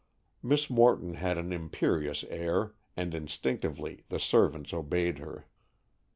Miss 0.41 0.67
Morton 0.67 1.13
had 1.13 1.37
an 1.37 1.53
imperious 1.53 2.23
air, 2.23 2.73
and 2.97 3.13
instinctively 3.13 4.03
the 4.09 4.19
servants 4.19 4.73
obeyed 4.73 5.19
her. 5.19 5.45